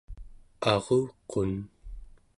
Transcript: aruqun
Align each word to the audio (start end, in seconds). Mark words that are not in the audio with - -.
aruqun 0.71 1.53